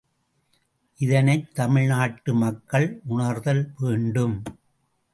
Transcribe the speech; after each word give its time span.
இதனைத் 0.99 1.53
தமிழ் 1.53 1.85
நாட்டு 1.85 2.33
மக்கள் 2.33 3.01
உணர்தல் 3.07 3.73
வேண்டும். 3.77 4.43